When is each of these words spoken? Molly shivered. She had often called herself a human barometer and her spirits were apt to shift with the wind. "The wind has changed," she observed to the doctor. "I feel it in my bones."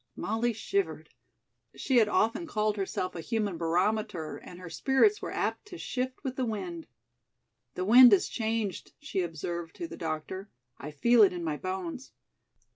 Molly 0.15 0.51
shivered. 0.51 1.11
She 1.75 1.97
had 1.97 2.07
often 2.09 2.47
called 2.47 2.75
herself 2.75 3.13
a 3.13 3.21
human 3.21 3.57
barometer 3.59 4.37
and 4.37 4.59
her 4.59 4.67
spirits 4.67 5.21
were 5.21 5.29
apt 5.29 5.67
to 5.67 5.77
shift 5.77 6.23
with 6.23 6.37
the 6.37 6.43
wind. 6.45 6.87
"The 7.75 7.85
wind 7.85 8.11
has 8.11 8.27
changed," 8.27 8.93
she 8.99 9.21
observed 9.21 9.75
to 9.75 9.87
the 9.87 9.97
doctor. 9.97 10.49
"I 10.79 10.89
feel 10.89 11.21
it 11.21 11.33
in 11.33 11.43
my 11.43 11.57
bones." 11.57 12.13